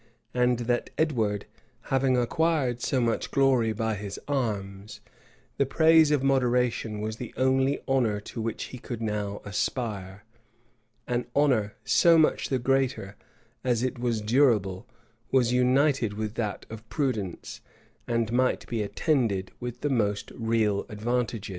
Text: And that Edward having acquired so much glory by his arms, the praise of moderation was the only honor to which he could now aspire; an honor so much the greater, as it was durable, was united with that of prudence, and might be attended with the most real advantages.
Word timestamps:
And 0.33 0.57
that 0.61 0.89
Edward 0.97 1.45
having 1.93 2.17
acquired 2.17 2.81
so 2.81 2.99
much 2.99 3.29
glory 3.29 3.71
by 3.71 3.93
his 3.93 4.19
arms, 4.27 4.99
the 5.57 5.65
praise 5.67 6.09
of 6.09 6.23
moderation 6.23 7.01
was 7.01 7.17
the 7.17 7.31
only 7.37 7.83
honor 7.87 8.19
to 8.21 8.41
which 8.41 8.63
he 8.73 8.79
could 8.79 8.99
now 8.99 9.43
aspire; 9.45 10.23
an 11.05 11.27
honor 11.35 11.75
so 11.85 12.17
much 12.17 12.49
the 12.49 12.57
greater, 12.57 13.15
as 13.63 13.83
it 13.83 13.99
was 13.99 14.21
durable, 14.21 14.87
was 15.31 15.53
united 15.53 16.13
with 16.13 16.33
that 16.33 16.65
of 16.71 16.89
prudence, 16.89 17.61
and 18.07 18.31
might 18.33 18.65
be 18.67 18.81
attended 18.81 19.51
with 19.59 19.81
the 19.81 19.89
most 19.91 20.31
real 20.31 20.83
advantages. 20.89 21.49